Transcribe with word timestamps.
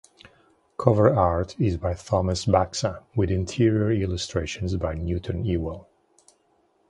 Cover 0.79 1.13
art 1.13 1.55
is 1.59 1.77
by 1.77 1.93
Thomas 1.93 2.47
Baxa, 2.47 3.03
with 3.15 3.29
interior 3.29 3.91
illustrations 4.01 4.75
by 4.75 4.95
Newton 4.95 5.45
Ewell. 5.45 5.87